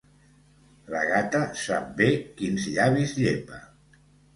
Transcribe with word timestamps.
La 0.93 1.03
gata 1.11 1.43
sap 1.67 1.95
bé 2.01 2.11
quins 2.43 2.69
llavis 2.75 3.19
llepa 3.23 3.67